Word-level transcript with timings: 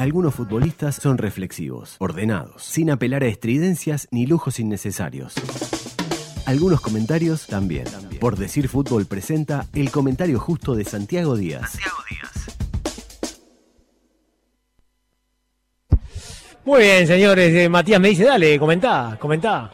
Algunos 0.00 0.34
futbolistas 0.34 0.94
son 0.94 1.18
reflexivos, 1.18 1.96
ordenados, 1.98 2.62
sin 2.62 2.90
apelar 2.90 3.22
a 3.22 3.26
estridencias 3.26 4.08
ni 4.10 4.24
lujos 4.24 4.58
innecesarios. 4.58 5.34
Algunos 6.46 6.80
comentarios 6.80 7.46
también. 7.46 7.84
Por 8.18 8.38
decir 8.38 8.68
fútbol 8.68 9.04
presenta 9.04 9.66
el 9.74 9.90
comentario 9.90 10.40
justo 10.40 10.74
de 10.74 10.86
Santiago 10.86 11.36
Díaz. 11.36 11.76
Muy 16.64 16.80
bien, 16.80 17.06
señores. 17.06 17.54
Eh, 17.54 17.68
Matías 17.68 18.00
me 18.00 18.08
dice, 18.08 18.24
dale, 18.24 18.58
comentá, 18.58 19.18
comentá. 19.20 19.70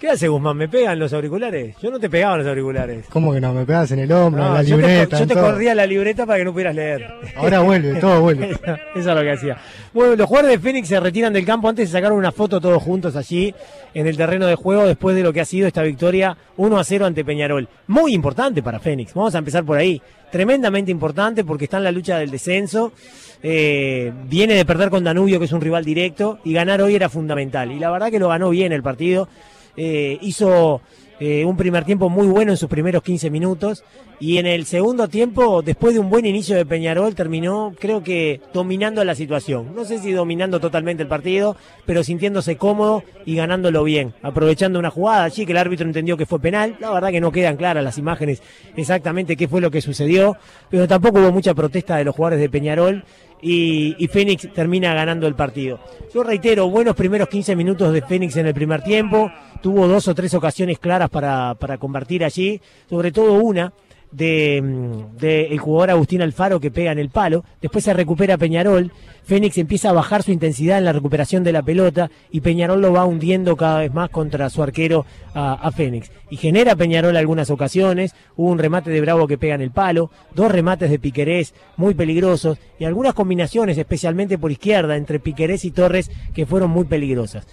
¿Qué 0.00 0.08
hace 0.08 0.28
Guzmán? 0.28 0.56
¿Me 0.56 0.66
pegan 0.66 0.98
los 0.98 1.12
auriculares? 1.12 1.76
Yo 1.82 1.90
no 1.90 2.00
te 2.00 2.08
pegaba 2.08 2.38
los 2.38 2.46
auriculares. 2.46 3.04
¿Cómo 3.10 3.34
que 3.34 3.40
no? 3.40 3.52
Me 3.52 3.66
pegas 3.66 3.90
en 3.92 3.98
el 3.98 4.10
hombro, 4.10 4.40
en 4.42 4.48
No, 4.48 4.54
la 4.54 4.62
yo 4.62 4.76
te, 4.76 4.82
libreta. 4.82 5.18
yo 5.18 5.26
te 5.26 5.34
todo. 5.34 5.44
corría 5.50 5.74
la 5.74 5.84
libreta 5.84 6.24
para 6.24 6.38
que 6.38 6.44
no 6.46 6.52
pudieras 6.52 6.74
leer. 6.74 7.06
Ahora 7.36 7.60
vuelve, 7.60 8.00
todo 8.00 8.18
vuelve. 8.22 8.48
Eso 8.94 8.96
es 8.96 9.04
lo 9.06 9.20
que 9.20 9.30
hacía. 9.32 9.58
Bueno, 9.92 10.16
los 10.16 10.26
jugadores 10.26 10.56
de 10.56 10.62
Fénix 10.66 10.88
se 10.88 10.98
retiran 10.98 11.34
del 11.34 11.44
campo. 11.44 11.68
Antes 11.68 11.90
se 11.90 11.92
sacaron 11.92 12.16
una 12.16 12.32
foto 12.32 12.62
todos 12.62 12.82
juntos 12.82 13.14
allí 13.14 13.54
en 13.92 14.06
el 14.06 14.16
terreno 14.16 14.46
de 14.46 14.54
juego 14.54 14.86
después 14.86 15.14
de 15.14 15.22
lo 15.22 15.34
que 15.34 15.42
ha 15.42 15.44
sido 15.44 15.66
esta 15.66 15.82
victoria 15.82 16.34
1 16.56 16.78
a 16.78 16.82
0 16.84 17.04
ante 17.04 17.22
Peñarol. 17.22 17.68
Muy 17.88 18.14
importante 18.14 18.62
para 18.62 18.80
Fénix. 18.80 19.12
Vamos 19.12 19.34
a 19.34 19.38
empezar 19.38 19.64
por 19.64 19.76
ahí. 19.76 20.00
Tremendamente 20.32 20.90
importante 20.90 21.44
porque 21.44 21.64
está 21.64 21.76
en 21.76 21.84
la 21.84 21.92
lucha 21.92 22.16
del 22.18 22.30
descenso. 22.30 22.94
Eh, 23.42 24.10
viene 24.28 24.54
de 24.54 24.64
perder 24.64 24.88
con 24.88 25.04
Danubio, 25.04 25.38
que 25.38 25.44
es 25.44 25.52
un 25.52 25.60
rival 25.60 25.84
directo, 25.84 26.38
y 26.42 26.54
ganar 26.54 26.80
hoy 26.80 26.94
era 26.94 27.10
fundamental. 27.10 27.70
Y 27.70 27.78
la 27.78 27.90
verdad 27.90 28.10
que 28.10 28.18
lo 28.18 28.28
ganó 28.28 28.48
bien 28.48 28.72
el 28.72 28.82
partido. 28.82 29.28
Eh, 29.76 30.18
hizo 30.22 30.80
eh, 31.18 31.44
un 31.44 31.56
primer 31.56 31.84
tiempo 31.84 32.08
muy 32.08 32.26
bueno 32.26 32.52
en 32.52 32.56
sus 32.56 32.68
primeros 32.68 33.02
15 33.02 33.30
minutos 33.30 33.84
y 34.20 34.36
en 34.36 34.46
el 34.46 34.66
segundo 34.66 35.08
tiempo, 35.08 35.62
después 35.62 35.94
de 35.94 36.00
un 36.00 36.10
buen 36.10 36.26
inicio 36.26 36.54
de 36.54 36.66
Peñarol, 36.66 37.14
terminó 37.14 37.72
creo 37.78 38.02
que 38.02 38.42
dominando 38.52 39.02
la 39.02 39.14
situación. 39.14 39.74
No 39.74 39.86
sé 39.86 39.98
si 39.98 40.12
dominando 40.12 40.60
totalmente 40.60 41.02
el 41.02 41.08
partido, 41.08 41.56
pero 41.86 42.04
sintiéndose 42.04 42.56
cómodo 42.56 43.02
y 43.24 43.36
ganándolo 43.36 43.82
bien, 43.82 44.12
aprovechando 44.22 44.78
una 44.78 44.90
jugada 44.90 45.24
allí 45.24 45.46
que 45.46 45.52
el 45.52 45.58
árbitro 45.58 45.86
entendió 45.86 46.18
que 46.18 46.26
fue 46.26 46.38
penal. 46.38 46.76
La 46.80 46.90
verdad 46.90 47.10
que 47.10 47.20
no 47.22 47.32
quedan 47.32 47.56
claras 47.56 47.82
las 47.82 47.96
imágenes 47.96 48.42
exactamente 48.76 49.38
qué 49.38 49.48
fue 49.48 49.62
lo 49.62 49.70
que 49.70 49.80
sucedió, 49.80 50.36
pero 50.68 50.86
tampoco 50.86 51.18
hubo 51.20 51.32
mucha 51.32 51.54
protesta 51.54 51.96
de 51.96 52.04
los 52.04 52.14
jugadores 52.14 52.40
de 52.40 52.50
Peñarol 52.50 53.04
y, 53.40 53.96
y 53.98 54.06
Fénix 54.08 54.52
termina 54.52 54.92
ganando 54.92 55.26
el 55.28 55.34
partido. 55.34 55.80
Yo 56.12 56.22
reitero, 56.22 56.68
buenos 56.68 56.94
primeros 56.94 57.30
15 57.30 57.56
minutos 57.56 57.90
de 57.94 58.02
Fénix 58.02 58.36
en 58.36 58.48
el 58.48 58.52
primer 58.52 58.82
tiempo, 58.82 59.32
tuvo 59.62 59.88
dos 59.88 60.08
o 60.08 60.14
tres 60.14 60.34
ocasiones 60.34 60.78
claras 60.78 61.08
para, 61.08 61.54
para 61.54 61.78
convertir 61.78 62.22
allí, 62.22 62.60
sobre 62.90 63.12
todo 63.12 63.32
una 63.32 63.72
de, 64.12 64.60
mm, 64.62 65.16
de 65.18 65.46
el 65.48 65.58
jugador 65.58 65.90
Agustín 65.90 66.22
Alfaro 66.22 66.60
que 66.60 66.70
pega 66.70 66.92
en 66.92 66.98
el 66.98 67.10
palo, 67.10 67.44
después 67.60 67.84
se 67.84 67.94
recupera 67.94 68.38
Peñarol, 68.38 68.92
Fénix 69.24 69.58
empieza 69.58 69.90
a 69.90 69.92
bajar 69.92 70.22
su 70.22 70.32
intensidad 70.32 70.78
en 70.78 70.84
la 70.84 70.92
recuperación 70.92 71.44
de 71.44 71.52
la 71.52 71.62
pelota 71.62 72.10
y 72.30 72.40
Peñarol 72.40 72.80
lo 72.80 72.92
va 72.92 73.04
hundiendo 73.04 73.56
cada 73.56 73.80
vez 73.80 73.92
más 73.92 74.10
contra 74.10 74.50
su 74.50 74.62
arquero 74.62 75.06
a, 75.34 75.52
a 75.54 75.70
Fénix. 75.70 76.10
Y 76.30 76.36
genera 76.36 76.74
Peñarol 76.74 77.16
algunas 77.16 77.50
ocasiones, 77.50 78.14
hubo 78.36 78.50
un 78.50 78.58
remate 78.58 78.90
de 78.90 79.00
Bravo 79.00 79.28
que 79.28 79.38
pega 79.38 79.54
en 79.54 79.60
el 79.60 79.70
palo, 79.70 80.10
dos 80.34 80.50
remates 80.50 80.90
de 80.90 80.98
Piquerés 80.98 81.54
muy 81.76 81.94
peligrosos 81.94 82.58
y 82.78 82.84
algunas 82.84 83.14
combinaciones, 83.14 83.78
especialmente 83.78 84.38
por 84.38 84.50
izquierda, 84.50 84.96
entre 84.96 85.20
Piquerés 85.20 85.64
y 85.64 85.70
Torres, 85.70 86.10
que 86.34 86.46
fueron 86.46 86.70
muy 86.70 86.84
peligrosas. 86.84 87.46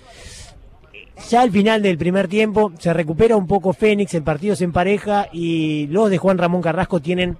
Ya 1.30 1.42
al 1.42 1.52
final 1.52 1.82
del 1.82 1.98
primer 1.98 2.28
tiempo 2.28 2.72
se 2.80 2.94
recupera 2.94 3.36
un 3.36 3.48
poco 3.48 3.73
Fénix, 3.73 4.14
el 4.14 4.23
partido 4.23 4.56
se 4.56 4.64
empareja 4.64 5.28
y 5.34 5.88
los 5.88 6.10
de 6.10 6.18
Juan 6.18 6.38
Ramón 6.38 6.62
Carrasco 6.62 7.02
tienen 7.02 7.38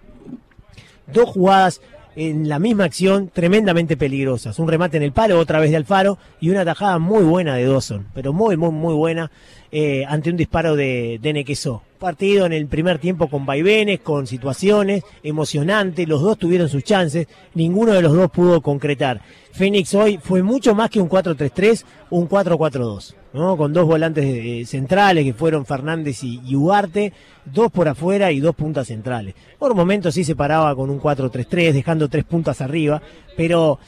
dos 1.08 1.30
jugadas 1.30 1.82
en 2.18 2.50
la 2.50 2.58
misma 2.58 2.86
acción 2.86 3.30
tremendamente 3.30 3.96
peligrosas. 3.96 4.58
Un 4.58 4.68
remate 4.68 4.98
en 4.98 5.04
el 5.04 5.12
palo, 5.12 5.40
otra 5.40 5.60
vez 5.60 5.70
de 5.70 5.78
Alfaro, 5.78 6.18
y 6.40 6.50
una 6.50 6.66
tajada 6.66 6.98
muy 6.98 7.24
buena 7.24 7.56
de 7.56 7.66
Dawson, 7.66 8.08
pero 8.14 8.34
muy, 8.34 8.58
muy, 8.58 8.72
muy 8.72 8.96
buena 8.96 9.32
eh, 9.72 10.06
ante 10.08 10.30
un 10.30 10.38
disparo 10.38 10.76
de, 10.76 11.20
de. 11.22 11.78
Partido 12.00 12.46
en 12.46 12.54
el 12.54 12.68
primer 12.68 13.00
tiempo 13.00 13.28
con 13.28 13.46
vaivenes, 13.46 14.02
con 14.02 14.28
situaciones, 14.28 15.04
emocionante, 15.24 16.06
los 16.06 16.22
dos 16.22 16.38
tuvieron 16.38 16.70
sus 16.70 16.84
chances, 16.84 17.28
ninguno 17.56 17.94
de 17.94 18.04
los 18.04 18.14
dos 18.14 18.30
pudo 18.30 18.62
concretar. 18.62 19.22
Fénix 19.52 19.96
hoy 19.96 20.20
fue 20.22 20.44
mucho 20.44 20.76
más 20.76 20.92
que 20.92 21.02
un 21.02 21.10
4-3-3, 21.10 21.84
un 22.12 22.30
4-4-2. 22.30 23.16
¿no? 23.34 23.56
con 23.58 23.72
dos 23.72 23.86
volantes 23.86 24.26
eh, 24.26 24.64
centrales 24.66 25.24
que 25.24 25.34
fueron 25.34 25.66
Fernández 25.66 26.24
y, 26.24 26.42
y 26.46 26.56
Ugarte, 26.56 27.14
dos 27.46 27.72
por 27.72 27.88
afuera 27.88 28.32
y 28.32 28.40
dos 28.40 28.56
puntas 28.56 28.88
centrales. 28.88 29.36
Por 29.60 29.76
momentos 29.76 30.14
sí 30.14 30.24
se 30.24 30.36
paraba 30.36 30.76
con 30.76 30.90
un 30.90 31.00
4-3-3, 31.00 31.72
dejando 31.72 32.10
tres 32.10 32.26
puntas 32.26 32.62
arriba, 32.62 33.02
pero 33.36 33.80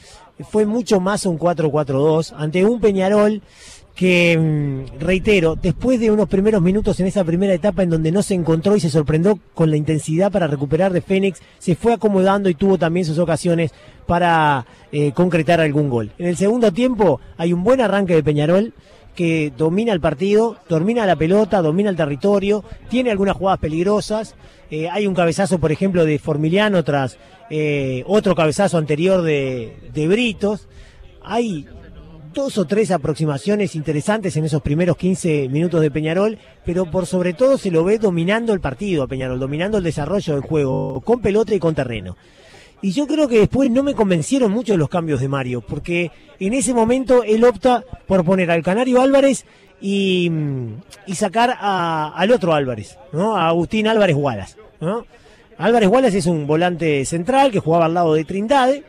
fue 0.48 0.66
mucho 0.66 1.00
más 1.00 1.26
un 1.26 1.38
4-4-2 1.38 2.34
ante 2.36 2.64
un 2.64 2.80
Peñarol 2.80 3.42
que, 3.94 4.38
mm, 4.38 4.98
reitero, 5.00 5.56
después 5.56 6.00
de 6.00 6.10
unos 6.10 6.28
primeros 6.28 6.62
minutos 6.62 6.98
en 7.00 7.06
esa 7.06 7.24
primera 7.24 7.52
etapa 7.52 7.82
en 7.82 7.90
donde 7.90 8.12
no 8.12 8.22
se 8.22 8.34
encontró 8.34 8.76
y 8.76 8.80
se 8.80 8.90
sorprendió 8.90 9.38
con 9.54 9.70
la 9.70 9.76
intensidad 9.76 10.32
para 10.32 10.46
recuperar 10.46 10.92
de 10.92 11.02
Fénix, 11.02 11.40
se 11.58 11.74
fue 11.76 11.92
acomodando 11.92 12.48
y 12.48 12.54
tuvo 12.54 12.78
también 12.78 13.04
sus 13.04 13.18
ocasiones 13.18 13.72
para 14.06 14.66
eh, 14.92 15.12
concretar 15.12 15.60
algún 15.60 15.90
gol. 15.90 16.12
En 16.18 16.26
el 16.26 16.36
segundo 16.36 16.72
tiempo 16.72 17.20
hay 17.36 17.52
un 17.52 17.62
buen 17.62 17.80
arranque 17.80 18.14
de 18.14 18.22
Peñarol 18.22 18.72
que 19.14 19.52
domina 19.56 19.92
el 19.92 20.00
partido, 20.00 20.56
domina 20.68 21.04
la 21.04 21.16
pelota, 21.16 21.60
domina 21.60 21.90
el 21.90 21.96
territorio, 21.96 22.64
tiene 22.88 23.10
algunas 23.10 23.36
jugadas 23.36 23.60
peligrosas. 23.60 24.34
Eh, 24.70 24.88
hay 24.88 25.06
un 25.06 25.14
cabezazo, 25.14 25.58
por 25.58 25.72
ejemplo, 25.72 26.04
de 26.04 26.18
Formiliano 26.18 26.84
tras 26.84 27.18
eh, 27.50 28.02
otro 28.06 28.34
cabezazo 28.34 28.78
anterior 28.78 29.22
de, 29.22 29.76
de 29.92 30.08
Britos. 30.08 30.68
Hay 31.22 31.66
dos 32.32 32.58
o 32.58 32.66
tres 32.66 32.90
aproximaciones 32.90 33.74
interesantes 33.74 34.36
en 34.36 34.44
esos 34.44 34.62
primeros 34.62 34.96
15 34.96 35.48
minutos 35.48 35.80
de 35.80 35.90
Peñarol, 35.90 36.38
pero 36.64 36.90
por 36.90 37.06
sobre 37.06 37.32
todo 37.32 37.58
se 37.58 37.70
lo 37.70 37.84
ve 37.84 37.98
dominando 37.98 38.52
el 38.52 38.60
partido 38.60 39.02
a 39.02 39.08
Peñarol, 39.08 39.40
dominando 39.40 39.78
el 39.78 39.84
desarrollo 39.84 40.34
del 40.34 40.42
juego, 40.42 41.00
con 41.00 41.20
pelota 41.20 41.54
y 41.54 41.58
con 41.58 41.74
terreno. 41.74 42.16
Y 42.82 42.92
yo 42.92 43.06
creo 43.06 43.28
que 43.28 43.40
después 43.40 43.70
no 43.70 43.82
me 43.82 43.94
convencieron 43.94 44.50
mucho 44.50 44.76
los 44.76 44.88
cambios 44.88 45.20
de 45.20 45.28
Mario, 45.28 45.60
porque 45.60 46.10
en 46.38 46.54
ese 46.54 46.72
momento 46.72 47.22
él 47.22 47.44
opta 47.44 47.84
por 48.06 48.24
poner 48.24 48.50
al 48.50 48.62
Canario 48.62 49.02
Álvarez 49.02 49.44
y, 49.80 50.30
sacar 51.14 51.58
al 51.60 52.30
otro 52.30 52.54
Álvarez, 52.54 52.96
¿no? 53.12 53.36
A 53.36 53.48
Agustín 53.48 53.86
Álvarez 53.86 54.16
Wallace. 54.16 54.56
Álvarez 55.58 55.88
Wallace 55.88 56.18
es 56.18 56.26
un 56.26 56.46
volante 56.46 57.04
central 57.04 57.50
que 57.50 57.60
jugaba 57.60 57.86
al 57.86 57.94
lado 57.94 58.14
de 58.14 58.24
Trindade, 58.24 58.82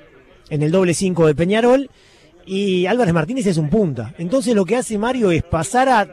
en 0.49 0.63
el 0.63 0.71
doble 0.71 0.93
5 0.93 1.27
de 1.27 1.35
Peñarol, 1.35 1.89
y 2.45 2.85
Álvarez 2.85 3.13
Martínez 3.13 3.45
es 3.47 3.57
un 3.57 3.69
punta. 3.69 4.13
Entonces 4.17 4.55
lo 4.55 4.65
que 4.65 4.77
hace 4.77 4.97
Mario 4.97 5.31
es 5.31 5.43
pasar 5.43 5.89
a 5.89 6.07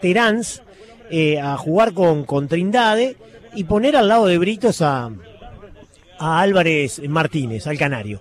Teráns 0.00 0.62
eh, 1.10 1.38
a 1.40 1.56
jugar 1.56 1.92
con, 1.92 2.24
con 2.24 2.48
Trindade 2.48 3.16
y 3.54 3.64
poner 3.64 3.96
al 3.96 4.08
lado 4.08 4.26
de 4.26 4.38
Britos 4.38 4.82
a, 4.82 5.10
a 6.18 6.40
Álvarez 6.40 7.00
Martínez, 7.08 7.66
al 7.66 7.78
Canario. 7.78 8.20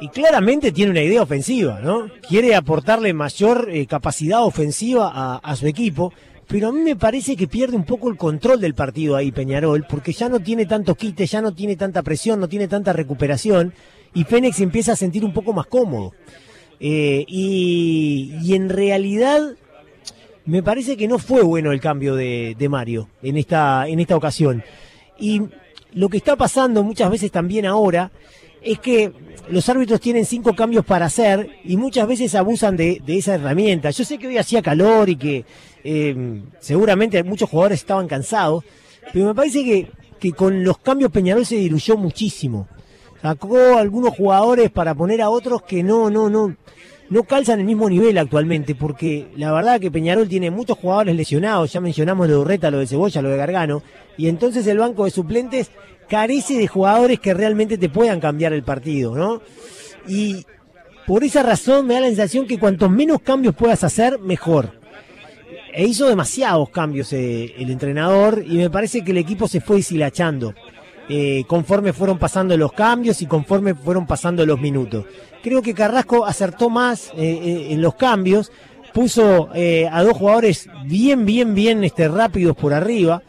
Y 0.00 0.08
claramente 0.08 0.72
tiene 0.72 0.90
una 0.90 1.02
idea 1.02 1.22
ofensiva, 1.22 1.80
¿no? 1.80 2.08
Quiere 2.28 2.54
aportarle 2.54 3.14
mayor 3.14 3.68
eh, 3.70 3.86
capacidad 3.86 4.44
ofensiva 4.44 5.10
a, 5.14 5.36
a 5.36 5.56
su 5.56 5.66
equipo, 5.66 6.12
pero 6.48 6.68
a 6.68 6.72
mí 6.72 6.80
me 6.80 6.96
parece 6.96 7.36
que 7.36 7.46
pierde 7.46 7.76
un 7.76 7.84
poco 7.84 8.10
el 8.10 8.16
control 8.16 8.60
del 8.60 8.74
partido 8.74 9.16
ahí 9.16 9.30
Peñarol, 9.30 9.86
porque 9.88 10.12
ya 10.12 10.28
no 10.28 10.40
tiene 10.40 10.66
tantos 10.66 10.96
quites, 10.96 11.30
ya 11.30 11.40
no 11.40 11.54
tiene 11.54 11.76
tanta 11.76 12.02
presión, 12.02 12.40
no 12.40 12.48
tiene 12.48 12.68
tanta 12.68 12.92
recuperación, 12.92 13.72
y 14.12 14.24
Fénix 14.24 14.60
empieza 14.60 14.92
a 14.92 14.96
sentir 14.96 15.24
un 15.24 15.32
poco 15.32 15.52
más 15.52 15.66
cómodo. 15.66 16.12
Eh, 16.86 17.24
y, 17.26 18.52
en 18.54 18.68
realidad 18.68 19.40
me 20.44 20.62
parece 20.62 20.98
que 20.98 21.08
no 21.08 21.18
fue 21.18 21.40
bueno 21.40 21.72
el 21.72 21.80
cambio 21.80 22.14
de, 22.14 22.54
de 22.58 22.68
Mario 22.68 23.08
en 23.22 23.38
esta, 23.38 23.88
en 23.88 24.00
esta 24.00 24.14
ocasión. 24.14 24.62
Y 25.18 25.40
lo 25.94 26.10
que 26.10 26.18
está 26.18 26.36
pasando 26.36 26.82
muchas 26.82 27.10
veces 27.10 27.32
también 27.32 27.64
ahora 27.64 28.12
es 28.60 28.78
que 28.80 29.12
los 29.48 29.66
árbitros 29.70 29.98
tienen 29.98 30.26
cinco 30.26 30.54
cambios 30.54 30.84
para 30.84 31.06
hacer 31.06 31.48
y 31.64 31.78
muchas 31.78 32.06
veces 32.06 32.34
abusan 32.34 32.76
de, 32.76 33.00
esa 33.06 33.36
herramienta. 33.36 33.88
Yo 33.88 34.04
sé 34.04 34.18
que 34.18 34.26
hoy 34.26 34.36
hacía 34.36 34.60
calor 34.60 35.08
y 35.08 35.16
que 35.16 35.46
eh, 35.84 36.42
seguramente 36.60 37.24
muchos 37.24 37.48
jugadores 37.48 37.80
estaban 37.80 38.08
cansados, 38.08 38.62
pero 39.10 39.24
me 39.24 39.34
parece 39.34 39.64
que, 39.64 39.90
que 40.20 40.32
con 40.32 40.62
los 40.62 40.76
cambios 40.76 41.10
Peñarol 41.10 41.46
se 41.46 41.56
diluyó 41.56 41.96
muchísimo. 41.96 42.68
Sacó 43.24 43.78
algunos 43.78 44.14
jugadores 44.14 44.70
para 44.70 44.94
poner 44.94 45.22
a 45.22 45.30
otros 45.30 45.62
que 45.62 45.82
no, 45.82 46.10
no, 46.10 46.28
no, 46.28 46.54
no 47.08 47.22
calzan 47.22 47.58
el 47.58 47.64
mismo 47.64 47.88
nivel 47.88 48.18
actualmente, 48.18 48.74
porque 48.74 49.28
la 49.38 49.50
verdad 49.50 49.80
que 49.80 49.90
Peñarol 49.90 50.28
tiene 50.28 50.50
muchos 50.50 50.76
jugadores 50.76 51.16
lesionados, 51.16 51.72
ya 51.72 51.80
mencionamos 51.80 52.28
lo 52.28 52.34
de 52.34 52.38
Urreta, 52.40 52.70
lo 52.70 52.80
de 52.80 52.86
Cebolla, 52.86 53.22
lo 53.22 53.30
de 53.30 53.38
Gargano, 53.38 53.82
y 54.18 54.28
entonces 54.28 54.66
el 54.66 54.76
banco 54.76 55.06
de 55.06 55.10
suplentes 55.10 55.70
carece 56.06 56.58
de 56.58 56.66
jugadores 56.66 57.18
que 57.18 57.32
realmente 57.32 57.78
te 57.78 57.88
puedan 57.88 58.20
cambiar 58.20 58.52
el 58.52 58.62
partido, 58.62 59.16
¿no? 59.16 59.40
Y 60.06 60.44
por 61.06 61.24
esa 61.24 61.42
razón 61.42 61.86
me 61.86 61.94
da 61.94 62.00
la 62.00 62.08
sensación 62.08 62.46
que 62.46 62.58
cuantos 62.58 62.90
menos 62.90 63.22
cambios 63.22 63.54
puedas 63.54 63.84
hacer, 63.84 64.18
mejor. 64.18 64.78
E 65.72 65.86
hizo 65.86 66.06
demasiados 66.06 66.68
cambios 66.68 67.10
eh, 67.14 67.54
el 67.56 67.70
entrenador 67.70 68.44
y 68.46 68.58
me 68.58 68.68
parece 68.68 69.02
que 69.02 69.12
el 69.12 69.16
equipo 69.16 69.48
se 69.48 69.62
fue 69.62 69.76
deshilachando. 69.76 70.52
Eh, 71.08 71.44
conforme 71.46 71.92
fueron 71.92 72.18
pasando 72.18 72.56
los 72.56 72.72
cambios 72.72 73.20
y 73.22 73.26
conforme 73.26 73.74
fueron 73.74 74.06
pasando 74.06 74.44
los 74.46 74.60
minutos. 74.60 75.04
Creo 75.42 75.62
que 75.62 75.74
Carrasco 75.74 76.24
acertó 76.24 76.70
más 76.70 77.08
eh, 77.10 77.14
eh, 77.18 77.66
en 77.70 77.82
los 77.82 77.94
cambios, 77.94 78.50
puso 78.92 79.48
a 79.50 80.02
dos 80.04 80.16
jugadores 80.16 80.68
bien, 80.84 81.26
bien, 81.26 81.52
bien 81.54 81.82
este, 81.82 82.06
rápidos 82.06 82.56
por 82.56 82.72
arriba, 82.72 83.22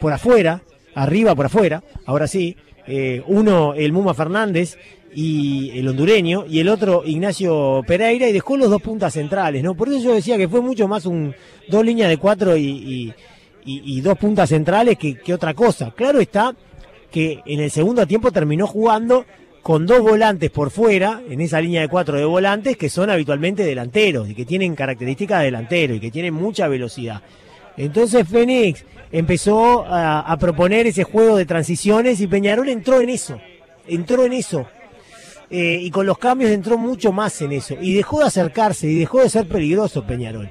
por 0.00 0.12
afuera, 0.12 0.60
arriba, 0.94 1.36
por 1.36 1.46
afuera, 1.46 1.84
ahora 2.04 2.26
sí. 2.26 2.56
uno, 3.28 3.74
el 3.74 3.92
Muma 3.92 4.14
Fernández, 4.14 4.76
y 5.14 5.78
el 5.78 5.88
hondureño, 5.88 6.44
y 6.48 6.60
el 6.60 6.68
otro 6.68 7.02
Ignacio 7.04 7.82
Pereira, 7.86 8.28
y 8.28 8.32
dejó 8.32 8.56
los 8.56 8.70
dos 8.70 8.82
puntas 8.82 9.14
centrales, 9.14 9.62
¿no? 9.62 9.74
Por 9.74 9.88
eso 9.88 9.98
yo 9.98 10.14
decía 10.14 10.36
que 10.36 10.48
fue 10.48 10.60
mucho 10.60 10.88
más 10.88 11.06
un 11.06 11.34
dos 11.68 11.84
líneas 11.84 12.08
de 12.08 12.18
cuatro 12.18 12.56
y, 12.56 12.64
y, 12.64 13.14
dos 14.00 14.18
puntas 14.18 14.48
centrales 14.48 14.96
que, 14.98 15.34
otra 15.34 15.54
cosa. 15.54 15.92
Claro 15.94 16.20
está 16.20 16.54
que 17.10 17.40
en 17.46 17.60
el 17.60 17.70
segundo 17.70 18.06
tiempo 18.06 18.30
terminó 18.32 18.66
jugando 18.66 19.24
con 19.62 19.86
dos 19.86 20.00
volantes 20.00 20.50
por 20.50 20.70
fuera, 20.70 21.20
en 21.28 21.40
esa 21.40 21.60
línea 21.60 21.82
de 21.82 21.88
cuatro 21.88 22.16
de 22.16 22.24
volantes, 22.24 22.76
que 22.76 22.88
son 22.88 23.10
habitualmente 23.10 23.64
delanteros 23.64 24.28
y 24.28 24.34
que 24.34 24.44
tienen 24.44 24.74
características 24.74 25.40
de 25.40 25.46
delantero 25.46 25.94
y 25.94 26.00
que 26.00 26.10
tienen 26.10 26.34
mucha 26.34 26.68
velocidad. 26.68 27.22
Entonces 27.76 28.26
Fénix 28.26 28.84
empezó 29.12 29.84
a, 29.86 30.36
proponer 30.38 30.86
ese 30.86 31.04
juego 31.04 31.36
de 31.36 31.46
transiciones 31.46 32.20
y 32.20 32.26
Peñarol 32.26 32.68
entró 32.68 33.00
en 33.00 33.10
eso, 33.10 33.40
entró 33.86 34.24
en 34.24 34.32
eso. 34.32 34.66
Eh, 35.50 35.78
y 35.80 35.90
con 35.90 36.04
los 36.04 36.18
cambios 36.18 36.50
entró 36.50 36.76
mucho 36.76 37.10
más 37.10 37.40
en 37.40 37.52
eso. 37.52 37.74
Y 37.80 37.94
dejó 37.94 38.20
de 38.20 38.26
acercarse 38.26 38.86
y 38.86 38.98
dejó 38.98 39.20
de 39.20 39.30
ser 39.30 39.48
peligroso 39.48 40.06
Peñarol. 40.06 40.50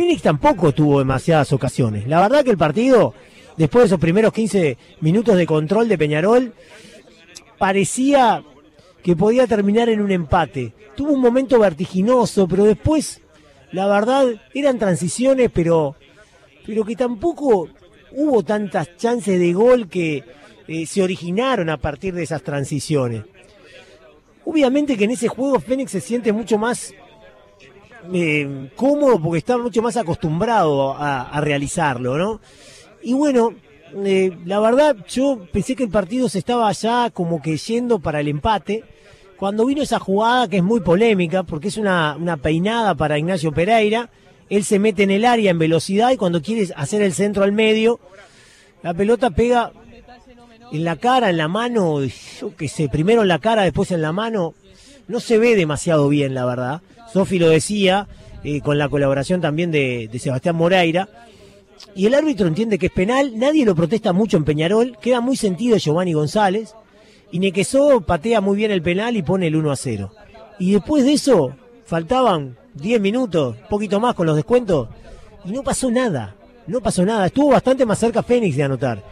Phoenix 0.00 0.22
tampoco 0.22 0.72
tuvo 0.72 1.00
demasiadas 1.00 1.52
ocasiones. 1.52 2.06
La 2.06 2.22
verdad 2.22 2.42
que 2.42 2.50
el 2.50 2.56
partido, 2.56 3.12
después 3.58 3.82
de 3.82 3.86
esos 3.88 4.00
primeros 4.00 4.32
15 4.32 4.78
minutos 5.02 5.36
de 5.36 5.44
control 5.44 5.88
de 5.88 5.98
Peñarol, 5.98 6.54
parecía 7.58 8.42
que 9.02 9.14
podía 9.14 9.46
terminar 9.46 9.90
en 9.90 10.00
un 10.00 10.10
empate. 10.10 10.72
Tuvo 10.96 11.12
un 11.12 11.20
momento 11.20 11.58
vertiginoso, 11.58 12.48
pero 12.48 12.64
después, 12.64 13.20
la 13.72 13.86
verdad, 13.88 14.24
eran 14.54 14.78
transiciones, 14.78 15.50
pero, 15.52 15.96
pero 16.64 16.82
que 16.86 16.96
tampoco 16.96 17.68
hubo 18.12 18.42
tantas 18.42 18.96
chances 18.96 19.38
de 19.38 19.52
gol 19.52 19.86
que 19.90 20.24
eh, 20.66 20.86
se 20.86 21.02
originaron 21.02 21.68
a 21.68 21.76
partir 21.76 22.14
de 22.14 22.22
esas 22.22 22.42
transiciones. 22.42 23.24
Obviamente 24.46 24.96
que 24.96 25.04
en 25.04 25.10
ese 25.10 25.28
juego 25.28 25.60
Fénix 25.60 25.90
se 25.90 26.00
siente 26.00 26.32
mucho 26.32 26.56
más 26.56 26.94
eh, 28.12 28.70
cómodo 28.76 29.20
porque 29.20 29.38
está 29.38 29.58
mucho 29.58 29.82
más 29.82 29.96
acostumbrado 29.96 30.94
a, 30.96 31.40
realizarlo, 31.40 32.16
¿no? 32.16 32.40
Y 33.02 33.14
bueno, 33.14 33.54
eh, 34.04 34.36
la 34.44 34.60
verdad 34.60 34.96
yo 35.08 35.46
pensé 35.52 35.74
que 35.74 35.84
el 35.84 35.90
partido 35.90 36.28
se 36.28 36.38
estaba 36.38 36.70
ya 36.72 37.10
como 37.10 37.40
que 37.40 37.56
yendo 37.56 37.98
para 37.98 38.20
el 38.20 38.28
empate. 38.28 38.84
Cuando 39.36 39.64
vino 39.64 39.82
esa 39.82 39.98
jugada 39.98 40.48
que 40.48 40.58
es 40.58 40.62
muy 40.62 40.80
polémica 40.80 41.42
porque 41.42 41.68
es 41.68 41.76
una, 41.76 42.16
una 42.16 42.36
peinada 42.36 42.94
para 42.94 43.18
Ignacio 43.18 43.52
Pereira, 43.52 44.10
él 44.50 44.64
se 44.64 44.78
mete 44.78 45.04
en 45.04 45.10
el 45.10 45.24
área 45.24 45.50
en 45.50 45.58
velocidad 45.58 46.10
y 46.10 46.16
cuando 46.16 46.42
quiere 46.42 46.68
hacer 46.76 47.00
el 47.02 47.14
centro 47.14 47.44
al 47.44 47.52
medio, 47.52 48.00
la 48.82 48.92
pelota 48.92 49.30
pega 49.30 49.72
en 50.72 50.84
la 50.84 50.96
cara, 50.96 51.30
en 51.30 51.36
la 51.36 51.48
mano, 51.48 52.00
yo 52.02 52.54
qué 52.56 52.68
sé, 52.68 52.88
primero 52.88 53.22
en 53.22 53.28
la 53.28 53.38
cara, 53.38 53.62
después 53.62 53.90
en 53.90 54.02
la 54.02 54.12
mano. 54.12 54.54
No 55.08 55.18
se 55.18 55.38
ve 55.38 55.56
demasiado 55.56 56.08
bien, 56.08 56.34
la 56.34 56.44
verdad. 56.44 56.82
Sofi 57.12 57.38
lo 57.38 57.48
decía, 57.48 58.06
eh, 58.42 58.60
con 58.60 58.78
la 58.78 58.88
colaboración 58.88 59.40
también 59.40 59.70
de, 59.70 60.08
Sebastián 60.18 60.56
Moreira. 60.56 61.08
Y 61.94 62.06
el 62.06 62.14
árbitro 62.14 62.46
entiende 62.46 62.78
que 62.78 62.86
es 62.86 62.92
penal, 62.92 63.32
nadie 63.38 63.64
lo 63.64 63.74
protesta 63.74 64.12
mucho 64.12 64.36
en 64.36 64.44
Peñarol, 64.44 64.98
queda 65.00 65.20
muy 65.20 65.36
sentido 65.36 65.78
Giovanni 65.78 66.12
González, 66.12 66.74
y 67.32 67.38
Nequesó 67.38 68.00
patea 68.02 68.40
muy 68.40 68.56
bien 68.56 68.70
el 68.70 68.82
penal 68.82 69.16
y 69.16 69.22
pone 69.22 69.46
el 69.46 69.56
1 69.56 69.70
a 69.70 69.76
0. 69.76 70.12
Y 70.58 70.72
después 70.72 71.04
de 71.04 71.14
eso, 71.14 71.54
faltaban 71.86 72.58
10 72.74 73.00
minutos, 73.00 73.56
poquito 73.68 73.98
más 73.98 74.14
con 74.14 74.26
los 74.26 74.36
descuentos, 74.36 74.88
y 75.44 75.52
no 75.52 75.62
pasó 75.62 75.90
nada, 75.90 76.36
no 76.66 76.80
pasó 76.80 77.04
nada. 77.04 77.26
Estuvo 77.26 77.50
bastante 77.50 77.86
más 77.86 77.98
cerca 77.98 78.22
Fénix 78.22 78.56
de 78.56 78.62
anotar. 78.62 79.02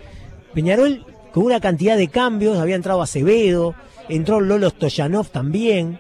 Peñarol 0.53 1.05
con 1.33 1.45
una 1.45 1.61
cantidad 1.61 1.97
de 1.97 2.09
cambios, 2.09 2.59
había 2.59 2.77
entrado 2.77 3.03
Acevedo, 3.03 3.75
entró 4.09 4.41
Lolo 4.41 4.71
Stoyanov 4.71 5.29
también, 5.29 5.99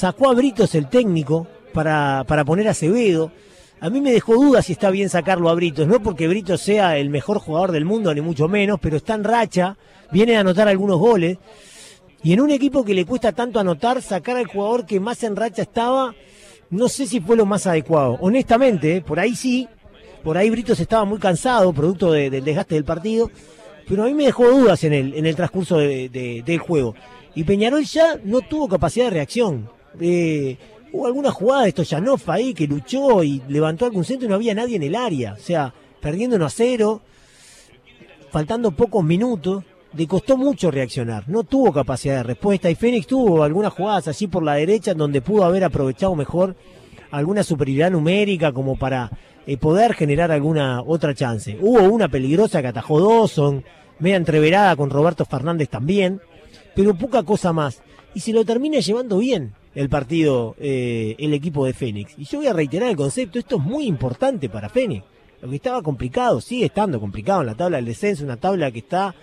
Sacó 0.00 0.30
a 0.30 0.34
Britos 0.34 0.74
el 0.74 0.88
técnico 0.88 1.46
para, 1.74 2.24
para 2.26 2.42
poner 2.42 2.66
a 2.68 2.70
Acevedo. 2.70 3.32
A 3.80 3.90
mí 3.90 4.00
me 4.00 4.12
dejó 4.12 4.32
duda 4.32 4.62
si 4.62 4.72
está 4.72 4.88
bien 4.88 5.10
sacarlo 5.10 5.50
a 5.50 5.54
Britos, 5.54 5.86
no 5.86 6.02
porque 6.02 6.26
Britos 6.26 6.62
sea 6.62 6.96
el 6.96 7.10
mejor 7.10 7.38
jugador 7.38 7.70
del 7.70 7.84
mundo, 7.84 8.14
ni 8.14 8.22
mucho 8.22 8.48
menos, 8.48 8.78
pero 8.80 8.96
está 8.96 9.12
en 9.12 9.24
racha, 9.24 9.76
viene 10.10 10.38
a 10.38 10.40
anotar 10.40 10.68
algunos 10.68 10.98
goles. 10.98 11.36
Y 12.22 12.32
en 12.32 12.40
un 12.40 12.50
equipo 12.50 12.82
que 12.82 12.94
le 12.94 13.04
cuesta 13.04 13.32
tanto 13.32 13.60
anotar, 13.60 14.00
sacar 14.00 14.38
al 14.38 14.46
jugador 14.46 14.86
que 14.86 15.00
más 15.00 15.22
en 15.22 15.36
racha 15.36 15.60
estaba, 15.60 16.14
no 16.70 16.88
sé 16.88 17.06
si 17.06 17.20
fue 17.20 17.36
lo 17.36 17.44
más 17.44 17.66
adecuado. 17.66 18.16
Honestamente, 18.22 18.96
¿eh? 18.96 19.00
por 19.02 19.20
ahí 19.20 19.36
sí, 19.36 19.68
por 20.24 20.38
ahí 20.38 20.48
Britos 20.48 20.80
estaba 20.80 21.04
muy 21.04 21.18
cansado, 21.18 21.74
producto 21.74 22.12
del 22.12 22.42
desgaste 22.42 22.74
del 22.74 22.84
partido, 22.84 23.30
pero 23.86 24.04
a 24.04 24.06
mí 24.06 24.14
me 24.14 24.24
dejó 24.24 24.48
dudas 24.48 24.82
en 24.82 24.94
el, 24.94 25.12
en 25.12 25.26
el 25.26 25.36
transcurso 25.36 25.76
del 25.76 26.58
juego. 26.58 26.94
Y 27.34 27.44
Peñarol 27.44 27.84
ya 27.84 28.18
no 28.24 28.40
tuvo 28.40 28.66
capacidad 28.66 29.04
de 29.04 29.10
reacción. 29.10 29.78
Eh, 29.98 30.56
hubo 30.92 31.06
alguna 31.06 31.30
jugada 31.30 31.64
de 31.64 31.70
Stoyanov 31.70 32.20
ahí 32.28 32.54
que 32.54 32.66
luchó 32.66 33.22
y 33.22 33.42
levantó 33.48 33.86
algún 33.86 34.04
centro 34.04 34.26
y 34.26 34.28
no 34.28 34.36
había 34.36 34.54
nadie 34.54 34.76
en 34.76 34.82
el 34.82 34.94
área. 34.94 35.34
O 35.34 35.38
sea, 35.42 35.72
perdiendo 36.00 36.44
a 36.44 36.50
cero, 36.50 37.00
faltando 38.30 38.70
pocos 38.72 39.04
minutos, 39.04 39.64
le 39.92 40.06
costó 40.06 40.36
mucho 40.36 40.70
reaccionar. 40.70 41.28
No 41.28 41.44
tuvo 41.44 41.72
capacidad 41.72 42.16
de 42.16 42.22
respuesta 42.22 42.70
y 42.70 42.74
Fénix 42.74 43.06
tuvo 43.06 43.42
algunas 43.42 43.72
jugadas 43.72 44.08
allí 44.08 44.26
por 44.26 44.42
la 44.42 44.54
derecha 44.54 44.94
donde 44.94 45.20
pudo 45.20 45.44
haber 45.44 45.64
aprovechado 45.64 46.14
mejor 46.14 46.54
alguna 47.10 47.42
superioridad 47.42 47.90
numérica 47.90 48.52
como 48.52 48.76
para 48.76 49.10
eh, 49.46 49.56
poder 49.56 49.94
generar 49.94 50.30
alguna 50.30 50.82
otra 50.82 51.14
chance. 51.14 51.58
Hubo 51.60 51.82
una 51.82 52.08
peligrosa 52.08 52.62
que 52.62 52.68
atajó 52.68 53.00
Dawson, 53.00 53.64
media 53.98 54.16
entreverada 54.16 54.76
con 54.76 54.90
Roberto 54.90 55.24
Fernández 55.24 55.68
también, 55.68 56.20
pero 56.74 56.94
poca 56.94 57.22
cosa 57.24 57.52
más. 57.52 57.82
Y 58.14 58.20
se 58.20 58.32
lo 58.32 58.44
termina 58.44 58.78
llevando 58.78 59.18
bien 59.18 59.54
el 59.74 59.88
partido, 59.88 60.56
eh, 60.58 61.16
el 61.18 61.32
equipo 61.34 61.64
de 61.64 61.72
Fénix. 61.72 62.14
Y 62.18 62.24
yo 62.24 62.38
voy 62.38 62.48
a 62.48 62.52
reiterar 62.52 62.90
el 62.90 62.96
concepto, 62.96 63.38
esto 63.38 63.56
es 63.56 63.62
muy 63.62 63.86
importante 63.86 64.48
para 64.48 64.68
Fénix. 64.68 65.04
Lo 65.42 65.48
que 65.48 65.56
estaba 65.56 65.82
complicado, 65.82 66.40
sigue 66.40 66.66
estando 66.66 67.00
complicado 67.00 67.40
en 67.40 67.46
la 67.46 67.54
tabla 67.54 67.78
del 67.78 67.86
descenso, 67.86 68.24
una 68.24 68.36
tabla 68.36 68.70
que 68.70 68.80
está 68.80 69.14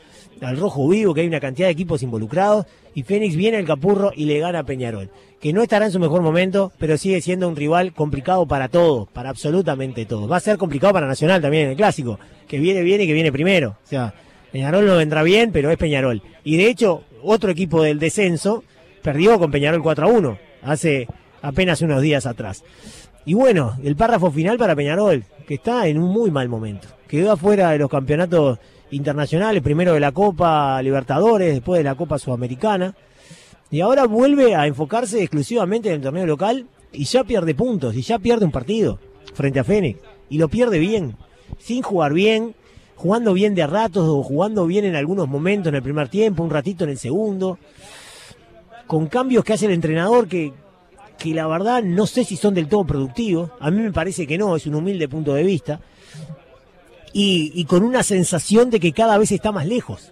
al 0.42 0.58
rojo 0.58 0.88
vivo, 0.88 1.14
que 1.14 1.22
hay 1.22 1.28
una 1.28 1.40
cantidad 1.40 1.68
de 1.68 1.74
equipos 1.74 2.02
involucrados, 2.02 2.66
y 2.96 3.04
Fénix 3.04 3.36
viene 3.36 3.58
al 3.58 3.66
Capurro 3.66 4.12
y 4.16 4.26
le 4.26 4.40
gana 4.40 4.60
a 4.60 4.64
Peñarol, 4.64 5.12
que 5.40 5.54
no 5.54 5.62
estará 5.62 5.86
en 5.86 5.92
su 5.92 6.00
mejor 6.00 6.24
momento, 6.24 6.72
pero 6.80 6.98
sigue 6.98 7.22
siendo 7.22 7.48
un 7.48 7.56
rival 7.56 7.94
complicado 7.94 8.48
para 8.48 8.70
todos, 8.70 9.08
para 9.10 9.30
absolutamente 9.30 10.06
todos. 10.06 10.32
Va 10.32 10.38
a 10.38 10.40
ser 10.40 10.58
complicado 10.58 10.94
para 10.94 11.06
Nacional 11.06 11.42
también 11.42 11.66
en 11.66 11.70
el 11.72 11.78
clásico, 11.78 12.20
que 12.48 12.58
viene 12.58 12.82
bien 12.82 13.02
y 13.02 13.08
que 13.08 13.14
viene 13.14 13.32
primero. 13.32 13.78
O 13.84 13.88
sea, 13.88 14.16
Peñarol 14.52 14.88
no 14.88 14.98
vendrá 14.98 15.22
bien, 15.22 15.52
pero 15.52 15.70
es 15.70 15.78
Peñarol. 15.78 16.24
Y 16.44 16.58
de 16.58 16.70
hecho, 16.70 17.04
otro 17.22 17.52
equipo 17.52 17.84
del 17.84 18.00
descenso 18.00 18.64
perdió 19.02 19.40
con 19.40 19.52
Peñarol 19.52 19.82
4 19.82 20.06
a 20.06 20.10
1 20.10 20.38
hace 20.64 21.08
apenas 21.42 21.82
unos 21.82 22.02
días 22.02 22.26
atrás. 22.26 22.64
Y 23.26 23.34
bueno, 23.34 23.76
el 23.84 23.96
párrafo 23.96 24.32
final 24.32 24.58
para 24.58 24.76
Peñarol, 24.76 25.24
que 25.48 25.56
está 25.56 25.88
en 25.88 26.02
un 26.02 26.12
muy 26.12 26.32
mal 26.32 26.48
momento. 26.48 26.88
Quedó 27.08 27.34
afuera 27.34 27.72
de 27.72 27.78
los 27.78 27.90
campeonatos 27.90 28.60
internacionales, 28.92 29.62
primero 29.62 29.94
de 29.94 30.00
la 30.00 30.12
Copa 30.12 30.82
Libertadores, 30.82 31.54
después 31.54 31.80
de 31.80 31.84
la 31.84 31.96
Copa 31.96 32.20
Sudamericana. 32.20 32.96
Y 33.70 33.82
ahora 33.82 34.06
vuelve 34.06 34.56
a 34.56 34.66
enfocarse 34.66 35.22
exclusivamente 35.22 35.90
en 35.90 35.96
el 35.96 36.02
torneo 36.02 36.26
local 36.26 36.68
y 36.94 37.04
ya 37.04 37.26
pierde 37.26 37.54
puntos 37.54 37.96
y 37.96 38.02
ya 38.02 38.18
pierde 38.18 38.46
un 38.46 38.52
partido 38.52 39.00
frente 39.34 39.60
a 39.60 39.66
Fénix. 39.66 40.00
Y 40.30 40.38
lo 40.38 40.48
pierde 40.48 40.80
bien, 40.80 41.18
sin 41.60 41.82
jugar 41.82 42.14
bien, 42.14 42.56
jugando 42.96 43.34
bien 43.34 43.56
de 43.56 43.68
ratos 43.68 44.08
o 44.08 44.24
jugando 44.24 44.66
bien 44.66 44.86
en 44.86 44.96
algunos 44.96 45.28
momentos 45.28 45.68
en 45.68 45.76
el 45.76 45.84
primer 45.84 46.08
tiempo, 46.08 46.44
un 46.44 46.50
ratito 46.50 46.86
en 46.86 46.92
el 46.92 46.98
segundo 46.98 47.60
con 48.88 49.08
cambios 49.08 49.44
que 49.44 49.54
hace 49.54 49.66
el 49.66 49.74
entrenador 49.74 50.28
que, 50.28 50.54
que 51.18 51.34
la 51.34 51.46
verdad 51.48 51.84
no 51.84 52.08
sé 52.08 52.24
si 52.24 52.38
son 52.38 52.54
del 52.54 52.68
todo 52.68 52.86
productivos. 52.86 53.52
A 53.60 53.70
mí 53.70 53.82
me 53.82 53.92
parece 53.92 54.26
que 54.26 54.38
no, 54.38 54.56
es 54.56 54.66
un 54.66 54.76
humilde 54.76 55.08
punto 55.08 55.34
de 55.34 55.44
vista. 55.44 55.80
Y, 57.14 57.66
con 57.66 57.84
una 57.84 58.04
sensación 58.04 58.70
de 58.70 58.80
que 58.80 58.94
cada 58.94 59.18
vez 59.18 59.32
está 59.32 59.52
más 59.52 59.66
lejos. 59.66 60.12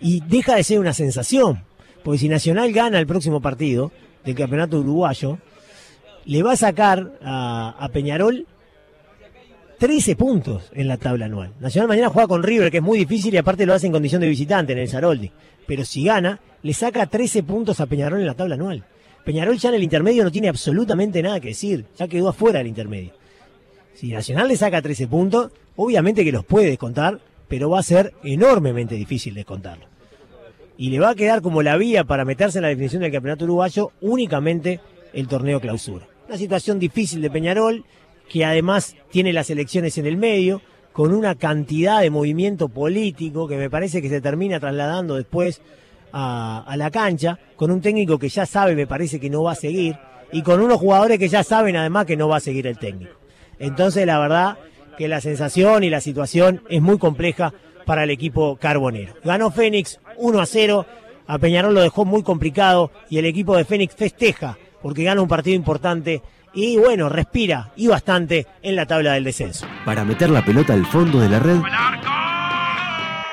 Y 0.00 0.20
deja 0.20 0.56
de 0.56 0.64
ser 0.64 0.80
una 0.80 0.92
sensación. 0.92 1.64
Porque 2.02 2.18
si 2.18 2.28
Nacional 2.28 2.72
gana 2.72 2.98
el 2.98 3.06
próximo 3.06 3.40
partido 3.40 3.92
del 4.24 4.34
campeonato 4.34 4.80
uruguayo, 4.80 5.38
le 6.24 6.42
va 6.42 6.52
a 6.52 6.56
sacar 6.56 7.12
a, 7.22 7.76
a 7.78 7.88
Peñarol 7.90 8.46
13 9.78 10.16
puntos 10.16 10.70
en 10.74 10.88
la 10.88 10.96
tabla 10.96 11.26
anual. 11.26 11.52
Nacional 11.60 11.88
mañana 11.88 12.08
juega 12.08 12.26
con 12.26 12.42
River, 12.42 12.70
que 12.70 12.78
es 12.78 12.82
muy 12.82 12.98
difícil 12.98 13.32
y 13.32 13.36
aparte 13.36 13.64
lo 13.64 13.72
hace 13.72 13.86
en 13.86 13.92
condición 13.92 14.20
de 14.20 14.28
visitante 14.28 14.72
en 14.72 14.78
el 14.80 14.88
Saroldi. 14.88 15.30
Pero 15.66 15.84
si 15.84 16.04
gana, 16.04 16.40
le 16.62 16.74
saca 16.74 17.06
13 17.06 17.42
puntos 17.42 17.80
a 17.80 17.86
Peñarol 17.86 18.20
en 18.20 18.26
la 18.26 18.34
tabla 18.34 18.54
anual. 18.54 18.84
Peñarol 19.24 19.58
ya 19.58 19.68
en 19.68 19.76
el 19.76 19.82
intermedio 19.82 20.24
no 20.24 20.30
tiene 20.30 20.48
absolutamente 20.48 21.22
nada 21.22 21.40
que 21.40 21.48
decir, 21.48 21.84
ya 21.98 22.08
quedó 22.08 22.28
afuera 22.28 22.58
del 22.58 22.68
intermedio. 22.68 23.12
Si 23.94 24.08
Nacional 24.08 24.48
le 24.48 24.56
saca 24.56 24.80
13 24.80 25.08
puntos, 25.08 25.52
obviamente 25.76 26.24
que 26.24 26.32
los 26.32 26.44
puede 26.44 26.68
descontar, 26.68 27.20
pero 27.48 27.70
va 27.70 27.80
a 27.80 27.82
ser 27.82 28.14
enormemente 28.24 28.94
difícil 28.94 29.34
descontarlo. 29.34 29.86
Y 30.78 30.88
le 30.88 31.00
va 31.00 31.10
a 31.10 31.14
quedar 31.14 31.42
como 31.42 31.62
la 31.62 31.76
vía 31.76 32.04
para 32.04 32.24
meterse 32.24 32.58
en 32.58 32.62
la 32.62 32.68
definición 32.68 33.02
del 33.02 33.12
campeonato 33.12 33.44
uruguayo 33.44 33.92
únicamente 34.00 34.80
el 35.12 35.28
torneo 35.28 35.60
clausura. 35.60 36.06
Una 36.28 36.38
situación 36.38 36.78
difícil 36.78 37.20
de 37.20 37.30
Peñarol, 37.30 37.84
que 38.28 38.44
además 38.44 38.96
tiene 39.10 39.32
las 39.32 39.50
elecciones 39.50 39.98
en 39.98 40.06
el 40.06 40.16
medio, 40.16 40.62
con 40.92 41.12
una 41.12 41.34
cantidad 41.34 42.00
de 42.00 42.10
movimiento 42.10 42.68
político 42.68 43.46
que 43.48 43.56
me 43.56 43.68
parece 43.68 44.00
que 44.00 44.08
se 44.08 44.20
termina 44.20 44.60
trasladando 44.60 45.16
después 45.16 45.60
a, 46.12 46.74
la 46.76 46.90
cancha, 46.90 47.38
con 47.56 47.70
un 47.70 47.80
técnico 47.80 48.18
que 48.18 48.28
ya 48.28 48.46
sabe, 48.46 48.74
me 48.74 48.86
parece 48.86 49.20
que 49.20 49.30
no 49.30 49.42
va 49.42 49.52
a 49.52 49.56
seguir, 49.56 49.96
y 50.32 50.42
con 50.42 50.60
unos 50.60 50.78
jugadores 50.78 51.18
que 51.18 51.28
ya 51.28 51.42
saben 51.42 51.76
además 51.76 52.06
que 52.06 52.16
no 52.16 52.28
va 52.28 52.36
a 52.36 52.40
seguir 52.40 52.66
el 52.66 52.78
técnico. 52.78 53.12
Entonces 53.58 54.06
la 54.06 54.18
verdad 54.18 54.58
que 54.96 55.08
la 55.08 55.20
sensación 55.20 55.84
y 55.84 55.90
la 55.90 56.00
situación 56.00 56.62
es 56.68 56.80
muy 56.80 56.98
compleja 56.98 57.52
para 57.86 58.04
el 58.04 58.10
equipo 58.10 58.56
carbonero. 58.56 59.14
Ganó 59.24 59.50
Fénix 59.50 59.98
1 60.16 60.40
a 60.40 60.46
0, 60.46 60.86
a 61.26 61.38
Peñarol 61.38 61.74
lo 61.74 61.80
dejó 61.80 62.04
muy 62.04 62.22
complicado 62.22 62.90
y 63.08 63.18
el 63.18 63.24
equipo 63.24 63.56
de 63.56 63.64
Fénix 63.64 63.94
festeja 63.94 64.58
porque 64.82 65.04
gana 65.04 65.22
un 65.22 65.28
partido 65.28 65.56
importante 65.56 66.22
y 66.52 66.76
bueno, 66.78 67.08
respira 67.08 67.72
y 67.76 67.86
bastante 67.86 68.46
en 68.62 68.76
la 68.76 68.86
tabla 68.86 69.12
del 69.12 69.24
descenso. 69.24 69.66
Para 69.84 70.04
meter 70.04 70.30
la 70.30 70.44
pelota 70.44 70.72
al 70.72 70.86
fondo 70.86 71.20
de 71.20 71.28
la 71.28 71.38
red, 71.38 71.60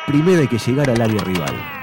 primero 0.05 0.41
hay 0.41 0.47
que 0.47 0.59
llegar 0.59 0.89
al 0.89 1.01
área 1.01 1.23
rival. 1.23 1.76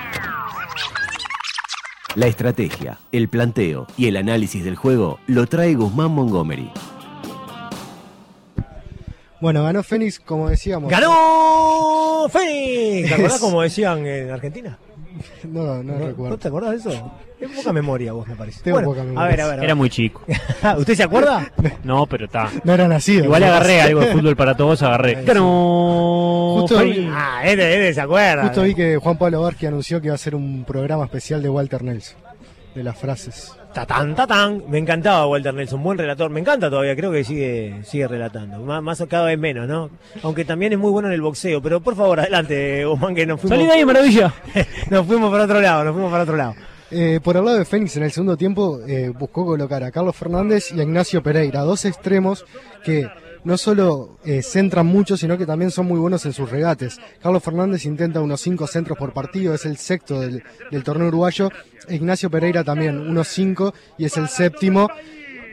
La 2.15 2.29
estrategia, 2.29 2.99
el 3.11 3.29
planteo 3.29 3.89
y 3.97 4.07
el 4.07 4.17
análisis 4.17 4.63
del 4.65 4.77
juego 4.77 5.19
lo 5.27 5.47
trae 5.47 5.75
Guzmán 5.75 6.13
Montgomery. 6.13 6.71
Bueno, 9.41 9.65
ganó 9.65 9.83
Fénix, 9.83 10.21
como 10.21 10.49
decíamos. 10.49 10.89
¡Ganó 10.91 12.29
Fénix! 12.31 13.09
¿Te 13.09 13.15
acordás 13.15 13.41
como 13.41 13.63
decían 13.63 14.07
en 14.07 14.31
Argentina? 14.31 14.79
No, 15.45 15.83
no, 15.83 15.83
¿No, 15.83 16.07
recuerdo. 16.07 16.31
¿No 16.31 16.39
te 16.39 16.49
acordás 16.49 16.71
de 16.85 16.91
eso? 16.91 17.13
Es 17.41 17.51
poca 17.51 17.73
memoria 17.73 18.13
vos, 18.13 18.27
me 18.27 18.35
parece. 18.37 18.63
Tengo 18.63 18.77
Bueno, 18.79 18.89
poca 18.91 19.03
memoria. 19.05 19.23
A 19.23 19.29
ver, 19.29 19.41
a 19.41 19.45
ver. 19.45 19.53
a 19.53 19.57
ver. 19.57 19.65
Era 19.65 19.75
muy 19.75 19.91
chico. 19.91 20.23
¿Usted 20.79 20.95
se 20.95 21.03
acuerda? 21.03 21.51
No, 21.85 22.07
pero 22.07 22.25
está. 22.25 22.51
No 22.65 22.73
era 22.73 22.89
nacido. 22.89 23.25
Igual 23.25 23.43
¿no? 23.43 23.47
agarré 23.49 23.81
algo 23.83 24.01
de 24.01 24.07
fútbol 24.13 24.37
para 24.37 24.57
todos, 24.57 24.83
agarré. 24.83 25.17
Sí. 25.21 25.27
¡Ganó! 25.27 26.57
Justo 26.61 26.79
vi- 26.83 27.09
Ah, 27.13 27.43
este, 27.45 27.75
este 27.75 27.95
se 27.95 28.01
acuerda. 28.01 28.43
Justo 28.45 28.63
vi 28.63 28.75
que 28.75 28.97
Juan 28.97 29.19
Pablo 29.19 29.43
Barqui 29.43 29.67
anunció 29.67 30.01
que 30.01 30.07
iba 30.09 30.15
a 30.15 30.17
hacer 30.17 30.35
un 30.35 30.65
programa 30.65 31.05
especial 31.05 31.43
de 31.43 31.49
Walter 31.49 31.83
Nelson, 31.83 32.17
de 32.75 32.83
las 32.83 32.99
frases. 32.99 33.53
Tatán, 33.73 34.15
tatán. 34.15 34.63
Me 34.69 34.79
encantaba 34.79 35.27
Walter 35.27 35.55
Nelson, 35.55 35.83
buen 35.83 35.99
relator. 35.99 36.31
Me 36.31 36.41
encanta 36.41 36.71
todavía, 36.71 36.95
creo 36.95 37.11
que 37.11 37.25
sigue, 37.25 37.81
sigue 37.85 38.07
relatando. 38.07 38.61
Más, 38.61 38.83
más 38.83 39.01
o 39.01 39.09
cada 39.09 39.27
vez 39.27 39.39
menos, 39.39 39.69
¿no? 39.69 39.91
Aunque 40.23 40.45
también 40.45 40.73
es 40.73 40.79
muy 40.79 40.91
bueno 40.91 41.09
en 41.09 41.15
el 41.15 41.21
boxeo. 41.21 41.61
Pero 41.61 41.81
por 41.81 41.97
favor, 41.97 42.21
adelante, 42.21 42.85
Guzmán, 42.85 43.15
que 43.15 43.27
nos 43.27 43.41
fuimos. 43.41 43.59
¡Salí 43.59 43.69
de 43.69 43.75
ahí, 43.75 43.85
maravilla! 43.85 44.33
nos 44.91 45.07
fuimos 45.07 45.31
para 45.31 45.45
otro 45.45 45.61
lado, 45.61 45.85
nos 45.85 45.93
fuimos 45.93 46.11
para 46.11 46.23
otro 46.23 46.37
lado. 46.37 46.55
Eh, 46.91 47.19
por 47.23 47.37
el 47.37 47.45
lado 47.45 47.59
de 47.59 47.65
Fénix, 47.65 47.97
en 47.97 48.05
el 48.05 48.13
segundo 48.13 48.37
tiempo 48.37 48.81
eh, 48.87 49.09
buscó 49.09 49.45
colocar 49.45 49.83
a 49.83 49.91
Carlos 49.91 50.15
Fernández 50.15 50.71
y 50.71 50.79
a 50.79 50.85
Ignacio 50.85 51.23
Pereira, 51.23 51.63
dos 51.63 51.85
extremos 51.87 52.45
que 52.85 53.09
no 53.45 53.59
solo 53.59 54.19
eh, 54.25 54.43
centran 54.43 54.87
mucho, 54.87 55.17
sino 55.17 55.37
que 55.37 55.47
también 55.47 55.71
son 55.71 55.87
muy 55.87 55.99
buenos 55.99 56.25
en 56.27 56.33
sus 56.33 56.51
regates. 56.51 56.99
Carlos 57.23 57.43
Fernández 57.43 57.85
intenta 57.85 58.21
unos 58.21 58.41
cinco 58.41 58.67
centros 58.67 58.99
por 58.99 59.13
partido, 59.13 59.55
es 59.55 59.67
el 59.67 59.77
sexto 59.77 60.21
del, 60.21 60.43
torneo 60.83 61.09
uruguayo. 61.09 61.51
Ignacio 61.89 62.31
Pereira 62.31 62.65
también, 62.65 62.99
unos 62.99 63.29
cinco, 63.29 63.75
y 63.99 64.07
es 64.07 64.17
el 64.17 64.29
séptimo. 64.29 64.89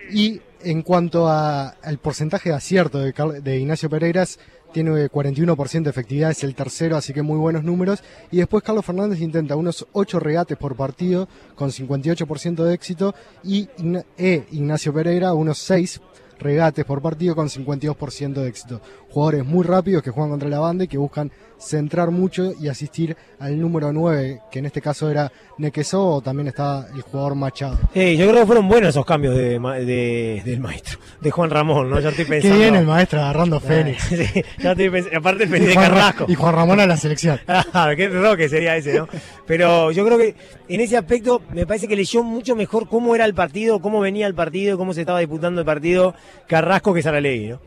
Y 0.10 0.42
en 0.64 0.82
cuanto 0.84 1.28
al 1.30 1.98
porcentaje 2.02 2.50
de 2.50 2.56
acierto 2.56 3.00
de, 3.00 3.60
Ignacio 3.60 3.90
Pereira, 3.90 4.26
tiene 4.72 4.92
41% 5.10 5.84
de 5.84 5.90
efectividad, 5.90 6.32
es 6.32 6.46
el 6.46 6.56
tercero, 6.56 6.96
así 6.96 7.12
que 7.12 7.22
muy 7.22 7.38
buenos 7.38 7.66
números. 7.66 8.02
Y 8.32 8.38
después 8.38 8.64
Carlos 8.64 8.86
Fernández 8.86 9.20
intenta 9.20 9.58
unos 9.58 9.86
8 9.92 10.20
regates 10.22 10.58
por 10.58 10.78
partido 10.78 11.28
con 11.56 11.72
58% 11.72 12.64
de 12.64 12.74
éxito 12.74 13.14
y 13.44 13.68
Igna- 13.78 14.06
e 14.18 14.46
Ignacio 14.52 14.94
Pereira 14.94 15.34
unos 15.34 15.58
6 15.58 16.00
regates 16.42 16.84
por 16.86 17.02
partido 17.02 17.36
con 17.36 17.48
52% 17.48 18.34
de 18.34 18.48
éxito. 18.50 18.82
Jugadores 19.10 19.46
muy 19.46 19.64
rápidos 19.66 20.04
que 20.04 20.10
juegan 20.12 20.32
contra 20.32 20.50
la 20.50 20.60
banda 20.60 20.84
y 20.84 20.88
que 20.88 20.98
buscan 20.98 21.32
centrar 21.60 22.10
mucho 22.10 22.54
y 22.60 22.70
asistir 22.70 23.16
al 23.40 23.60
número 23.62 23.94
9, 23.94 24.40
que 24.52 24.60
en 24.60 24.66
este 24.66 24.82
caso 24.82 25.12
era 25.12 25.32
Nequeso 25.60 26.04
o 26.04 26.22
también 26.22 26.48
está 26.48 26.88
el 26.96 27.02
jugador 27.04 27.36
Machado. 27.36 27.78
Sí, 27.94 28.18
yo 28.18 28.28
creo 28.30 28.40
que 28.42 28.46
fueron 28.48 28.68
buenos 28.68 28.90
esos 28.90 29.06
cambios 29.06 29.36
de, 29.36 29.60
de- 29.60 30.42
del 30.44 30.60
maestro, 30.60 30.98
de 31.20 31.30
Juan 31.30 31.52
Ramón, 31.52 31.90
¿no? 31.92 32.00
Ya 32.00 32.10
estoy 32.10 32.26
Qué 32.26 32.32
pensando. 32.32 32.58
bien 32.58 32.76
el 32.76 32.86
maestro 32.88 33.20
agarrando 33.22 33.60
Fénix. 33.60 34.04
Sí, 34.10 34.44
ya 34.60 34.72
estoy 34.72 34.90
pensando. 34.90 35.20
Aparte, 35.20 35.44
Y 35.44 35.48
de 35.50 35.74
Carrasco. 35.76 36.26
y 36.28 36.34
Juan 36.36 36.56
Ramón 36.56 36.80
a 36.80 36.88
la 36.88 36.98
selección. 36.98 37.40
Ah, 37.74 37.92
qué 37.96 38.10
roque 38.10 38.50
sería 38.50 38.76
ese, 38.76 38.98
¿no? 38.98 39.08
Pero 39.46 39.92
yo 39.92 40.04
creo 40.06 40.18
que 40.18 40.36
en 40.68 40.82
ese 40.82 40.98
aspecto 40.98 41.42
me 41.54 41.66
parece 41.68 41.88
que 41.88 41.96
leyó 41.96 42.24
mucho 42.24 42.56
mejor 42.56 42.88
cómo 42.90 43.14
era 43.14 43.26
el 43.26 43.34
partido, 43.36 43.80
cómo 43.82 44.00
venía 44.00 44.26
el 44.26 44.34
partido, 44.34 44.78
cómo 44.80 44.94
se 44.94 45.02
estaba 45.02 45.20
disputando 45.20 45.62
el 45.62 45.66
partido 45.66 46.16
Carrasco 46.48 46.94
que 46.94 47.02
Saralegui, 47.02 47.50
¿no? 47.50 47.62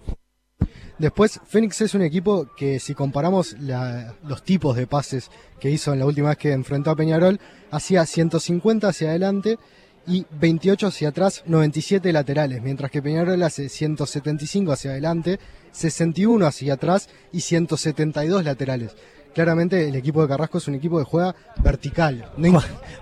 Después, 0.99 1.41
Fénix 1.47 1.81
es 1.81 1.95
un 1.95 2.03
equipo 2.03 2.47
que 2.57 2.79
si 2.79 2.95
comparamos 2.95 3.57
la- 3.61 4.15
los 4.23 4.45
tipos 4.45 4.77
de 4.77 4.87
pases 4.87 5.29
que 5.59 5.69
hizo 5.71 5.93
en 5.93 5.99
la 5.99 6.07
última 6.07 6.29
vez 6.29 6.39
que 6.39 6.53
enfrentó 6.53 6.91
a 6.91 6.97
Peñarol, 6.97 7.41
hacía 7.73 8.07
150 8.07 8.89
hacia 8.89 9.09
adelante 9.09 9.59
y 10.07 10.25
28 10.39 10.87
hacia 10.87 11.09
atrás, 11.09 11.43
97 11.47 12.13
laterales, 12.13 12.63
mientras 12.63 12.93
que 12.93 13.03
Peñarol 13.03 13.43
hace 13.43 13.69
175 13.69 14.71
hacia 14.71 14.93
adelante, 14.93 15.41
61 15.73 16.47
hacia 16.47 16.75
atrás 16.75 17.09
y 17.33 17.41
172 17.41 18.45
laterales. 18.45 18.95
Claramente 19.35 19.89
el 19.89 19.97
equipo 19.97 20.23
de 20.23 20.29
Carrasco 20.29 20.59
es 20.59 20.69
un 20.69 20.77
equipo 20.77 20.99
que 20.99 21.05
juega 21.05 21.35
vertical. 21.61 22.31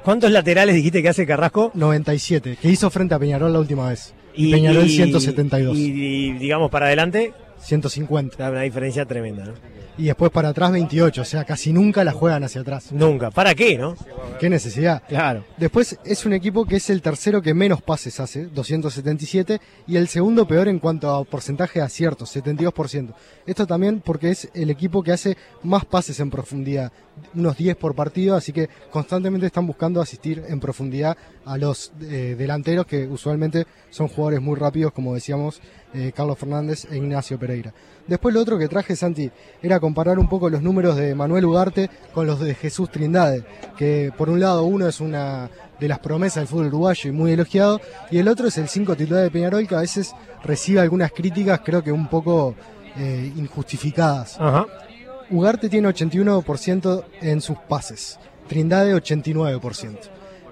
¿Cuántos 0.02 0.31
laterales 0.31 0.75
dijiste 0.75 1.02
que 1.02 1.11
hace 1.11 1.26
Carrasco? 1.26 1.73
97, 1.75 2.57
que 2.57 2.71
hizo 2.71 2.88
frente 2.88 3.14
a 3.14 3.19
Peñarol 3.19 3.52
la 3.52 3.59
última 3.59 3.90
vez. 3.90 4.14
Y, 4.35 4.51
Peñarol 4.51 4.89
172, 4.89 5.77
Y, 5.77 5.83
y, 5.83 6.33
digamos 6.33 6.71
para 6.71 6.87
adelante, 6.87 7.33
150. 7.62 8.37
da 8.37 8.50
una 8.50 8.62
diferencia 8.62 9.07
tremenda, 9.07 9.45
¿no? 9.45 9.52
Y 9.99 10.04
después 10.04 10.31
para 10.31 10.49
atrás 10.49 10.73
28, 10.73 11.21
o 11.21 11.25
sea, 11.25 11.45
casi 11.45 11.71
nunca 11.71 12.02
la 12.02 12.12
juegan 12.12 12.42
hacia 12.45 12.62
atrás. 12.62 12.92
Nunca. 12.92 13.31
¿Para 13.31 13.54
qué, 13.54 13.76
no? 13.76 13.95
Qué 14.40 14.49
necesidad. 14.49 15.02
Claro. 15.07 15.45
Después 15.59 15.99
es 16.04 16.25
un 16.25 16.33
equipo 16.33 16.64
que 16.64 16.76
es 16.76 16.88
el 16.88 17.02
tercero 17.02 17.42
que 17.42 17.52
menos 17.52 17.83
pases 17.83 18.19
hace, 18.19 18.47
277, 18.47 19.61
y 19.87 19.97
el 19.97 20.09
segundo 20.09 20.47
peor 20.47 20.69
en 20.69 20.78
cuanto 20.78 21.11
a 21.11 21.25
porcentaje 21.25 21.81
de 21.81 21.85
aciertos, 21.85 22.35
72%. 22.35 23.14
Esto 23.45 23.66
también 23.66 24.00
porque 24.00 24.31
es 24.31 24.49
el 24.54 24.71
equipo 24.71 25.02
que 25.02 25.12
hace 25.12 25.37
más 25.62 25.85
pases 25.85 26.19
en 26.21 26.31
profundidad, 26.31 26.90
unos 27.35 27.57
10 27.59 27.76
por 27.76 27.95
partido, 27.95 28.35
así 28.35 28.52
que 28.52 28.71
constantemente 28.90 29.47
están 29.47 29.66
buscando 29.66 30.00
asistir 30.00 30.42
en 30.49 30.59
profundidad 30.59 31.16
a 31.45 31.59
los 31.59 31.92
eh, 32.00 32.35
delanteros 32.38 32.87
que 32.87 33.07
usualmente 33.07 33.66
son 33.90 34.09
jugadores 34.09 34.40
muy 34.40 34.59
rápidos, 34.59 34.92
como 34.92 35.14
decíamos, 35.14 35.61
eh, 35.95 36.13
Carlos 36.15 36.39
Fernández 36.39 36.87
e 36.91 36.97
Ignacio 36.97 37.39
Pereira. 37.39 37.73
Después 38.07 38.35
lo 38.35 38.41
otro 38.41 38.59
que 38.59 38.69
traje, 38.69 38.97
Santi, 38.97 39.31
era 39.63 39.79
comparar 39.79 40.19
un 40.19 40.29
poco 40.29 40.51
los 40.51 40.63
números 40.63 40.97
de 40.97 41.15
Manuel 41.15 41.45
Ugarte 41.45 41.89
con 42.13 42.27
los 42.27 42.41
de 42.41 42.55
Jesús 42.55 42.91
Trindade, 42.91 43.45
que 43.77 44.13
por 44.17 44.29
un 44.29 44.41
lado 44.41 44.65
uno 44.65 44.89
es 44.89 45.01
una 45.01 45.51
de 45.79 45.89
las 45.89 46.01
promesas 46.01 46.37
del 46.37 46.49
fútbol 46.49 46.67
uruguayo 46.67 47.11
y 47.11 47.13
muy 47.13 47.33
elogiado, 47.33 47.81
y 48.11 48.19
el 48.19 48.29
otro 48.29 48.49
es 48.49 48.59
el 48.59 48.69
5 48.69 48.97
titular 48.97 49.23
de 49.23 49.31
Peñarol, 49.31 49.67
que 49.69 49.75
a 49.75 49.81
veces 49.81 50.15
recibe 50.43 50.81
algunas 50.81 51.13
críticas, 51.13 51.61
creo 51.65 51.83
que 51.83 51.93
un 51.93 52.09
poco 52.09 52.55
eh, 52.97 53.33
injustificadas. 53.37 54.37
Ajá. 54.41 54.67
Ugarte 55.31 55.69
tiene 55.69 55.89
81% 55.89 57.05
en 57.23 57.41
sus 57.41 57.57
pases, 57.59 58.19
Trindade 58.49 58.95
89%. 58.95 59.99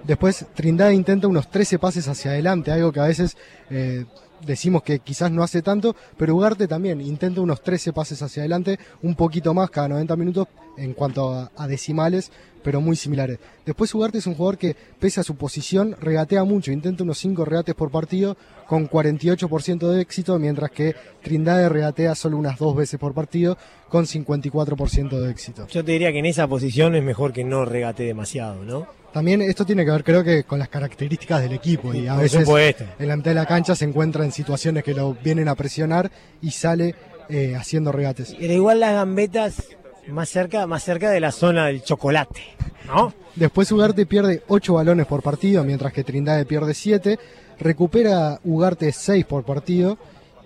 Después 0.03 0.45
Trindade 0.55 0.93
intenta 0.93 1.27
unos 1.27 1.49
13 1.49 1.77
pases 1.77 2.07
hacia 2.07 2.31
adelante, 2.31 2.71
algo 2.71 2.91
que 2.91 2.99
a 2.99 3.05
veces 3.05 3.37
eh, 3.69 4.05
decimos 4.45 4.83
que 4.83 4.99
quizás 4.99 5.31
no 5.31 5.43
hace 5.43 5.61
tanto, 5.61 5.95
pero 6.17 6.35
Ugarte 6.35 6.67
también 6.67 7.01
intenta 7.01 7.41
unos 7.41 7.61
13 7.61 7.93
pases 7.93 8.21
hacia 8.21 8.41
adelante, 8.41 8.79
un 9.01 9.15
poquito 9.15 9.53
más 9.53 9.69
cada 9.69 9.89
90 9.89 10.15
minutos 10.15 10.47
en 10.77 10.93
cuanto 10.93 11.33
a, 11.33 11.51
a 11.55 11.67
decimales, 11.67 12.31
pero 12.63 12.81
muy 12.81 12.95
similares. 12.95 13.39
Después 13.65 13.93
Ugarte 13.93 14.19
es 14.19 14.27
un 14.27 14.35
jugador 14.35 14.57
que, 14.57 14.75
pese 14.99 15.19
a 15.19 15.23
su 15.23 15.35
posición, 15.35 15.95
regatea 15.99 16.43
mucho, 16.43 16.71
intenta 16.71 17.03
unos 17.03 17.17
5 17.17 17.43
regates 17.45 17.75
por 17.75 17.91
partido 17.91 18.37
con 18.67 18.89
48% 18.89 19.87
de 19.89 20.01
éxito, 20.01 20.37
mientras 20.39 20.71
que 20.71 20.95
Trindade 21.23 21.69
regatea 21.69 22.15
solo 22.15 22.37
unas 22.37 22.57
dos 22.57 22.75
veces 22.75 22.99
por 22.99 23.13
partido 23.13 23.57
con 23.89 24.05
54% 24.05 25.19
de 25.19 25.31
éxito. 25.31 25.67
Yo 25.67 25.83
te 25.83 25.91
diría 25.91 26.11
que 26.11 26.19
en 26.19 26.25
esa 26.25 26.47
posición 26.47 26.95
es 26.95 27.03
mejor 27.03 27.33
que 27.33 27.43
no 27.43 27.65
regate 27.65 28.03
demasiado, 28.03 28.63
¿no? 28.63 28.87
También 29.11 29.41
esto 29.41 29.65
tiene 29.65 29.83
que 29.83 29.91
ver, 29.91 30.03
creo 30.05 30.23
que, 30.23 30.45
con 30.45 30.57
las 30.57 30.69
características 30.69 31.41
del 31.41 31.51
equipo 31.51 31.93
y 31.93 32.07
a 32.07 32.13
Por 32.13 32.23
veces 32.23 32.45
supuesto. 32.45 32.85
en 32.97 33.07
la 33.09 33.17
mitad 33.17 33.31
de 33.31 33.35
la 33.35 33.45
cancha 33.45 33.75
se 33.75 33.83
encuentra 33.83 34.23
en 34.23 34.31
situaciones 34.31 34.85
que 34.85 34.93
lo 34.93 35.15
vienen 35.15 35.49
a 35.49 35.55
presionar 35.55 36.09
y 36.41 36.51
sale 36.51 36.95
eh, 37.27 37.55
haciendo 37.57 37.91
regates. 37.91 38.33
Pero 38.39 38.53
igual 38.53 38.79
las 38.79 38.93
gambetas 38.93 39.63
más 40.07 40.29
cerca, 40.29 40.65
más 40.67 40.83
cerca 40.83 41.09
de 41.09 41.19
la 41.19 41.31
zona 41.31 41.67
del 41.67 41.83
chocolate, 41.83 42.41
¿no? 42.87 43.13
Después 43.35 43.71
Ugarte 43.71 44.05
pierde 44.05 44.43
8 44.47 44.73
balones 44.73 45.05
por 45.05 45.21
partido, 45.21 45.63
mientras 45.63 45.93
que 45.93 46.03
Trindade 46.03 46.45
pierde 46.45 46.73
7. 46.73 47.17
Recupera 47.59 48.39
Ugarte 48.43 48.91
6 48.91 49.25
por 49.25 49.43
partido, 49.43 49.97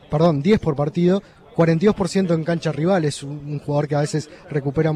perdón, 0.10 0.42
10 0.42 0.60
por 0.60 0.76
partido, 0.76 1.24
42% 1.56 2.34
en 2.34 2.44
cancha 2.44 2.72
rival, 2.72 3.06
es 3.06 3.24
un, 3.24 3.60
jugador 3.60 3.88
que 3.88 3.96
a 3.96 4.02
veces 4.02 4.30
recupera 4.50 4.92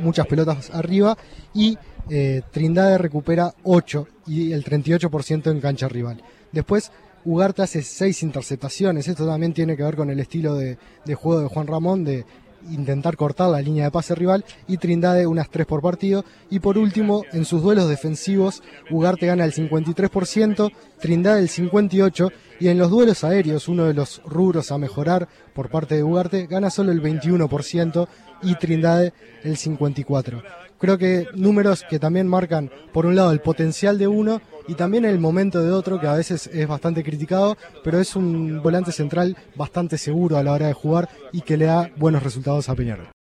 muchas 0.00 0.26
pelotas 0.26 0.70
arriba 0.70 1.18
y 1.52 1.76
eh, 2.08 2.42
Trindade 2.52 2.98
recupera 2.98 3.52
8 3.64 4.06
y 4.28 4.52
el 4.52 4.64
38% 4.64 5.50
en 5.50 5.60
cancha 5.60 5.88
rival. 5.88 6.22
Después 6.52 6.92
Ugarte 7.24 7.62
hace 7.62 7.82
6 7.82 8.22
interceptaciones, 8.22 9.08
esto 9.08 9.26
también 9.26 9.52
tiene 9.52 9.76
que 9.76 9.82
ver 9.82 9.96
con 9.96 10.10
el 10.10 10.20
estilo 10.20 10.54
de, 10.54 10.78
de 11.04 11.14
juego 11.14 11.40
de 11.40 11.48
Juan 11.48 11.66
Ramón, 11.66 12.04
de 12.04 12.24
intentar 12.70 13.16
cortar 13.16 13.50
la 13.50 13.60
línea 13.60 13.84
de 13.84 13.90
pase 13.90 14.14
rival 14.14 14.44
y 14.66 14.76
Trindade 14.76 15.26
unas 15.26 15.50
3 15.50 15.66
por 15.66 15.82
partido. 15.82 16.24
Y 16.50 16.60
por 16.60 16.78
último, 16.78 17.22
en 17.32 17.44
sus 17.44 17.62
duelos 17.62 17.88
defensivos, 17.88 18.62
Ugarte 18.90 19.26
gana 19.26 19.44
el 19.44 19.52
53%, 19.52 20.72
Trindade 21.00 21.40
el 21.40 21.48
58% 21.48 22.32
y 22.60 22.68
en 22.68 22.78
los 22.78 22.90
duelos 22.90 23.24
aéreos, 23.24 23.68
uno 23.68 23.84
de 23.84 23.94
los 23.94 24.22
rubros 24.24 24.70
a 24.70 24.78
mejorar 24.78 25.28
por 25.52 25.68
parte 25.68 25.96
de 25.96 26.02
Ugarte, 26.02 26.46
gana 26.46 26.70
solo 26.70 26.92
el 26.92 27.02
21% 27.02 28.06
y 28.44 28.54
Trindade 28.56 29.12
el 29.42 29.56
54%. 29.56 30.42
Creo 30.78 30.98
que 30.98 31.26
números 31.34 31.84
que 31.88 31.98
también 31.98 32.28
marcan, 32.28 32.70
por 32.92 33.06
un 33.06 33.16
lado, 33.16 33.32
el 33.32 33.40
potencial 33.40 33.96
de 33.98 34.06
uno 34.06 34.42
y 34.66 34.74
también 34.74 35.04
el 35.04 35.18
momento 35.18 35.62
de 35.62 35.70
otro, 35.70 36.00
que 36.00 36.06
a 36.06 36.14
veces 36.14 36.46
es 36.48 36.66
bastante 36.66 37.02
criticado, 37.02 37.56
pero 37.82 38.00
es 38.00 38.16
un 38.16 38.62
volante 38.62 38.92
central 38.92 39.36
bastante 39.54 39.98
seguro 39.98 40.36
a 40.36 40.42
la 40.42 40.52
hora 40.52 40.66
de 40.66 40.72
jugar 40.72 41.08
y 41.32 41.42
que 41.42 41.56
le 41.56 41.66
da 41.66 41.90
buenos 41.96 42.22
resultados 42.22 42.68
a 42.68 42.74
Peñarol. 42.74 43.13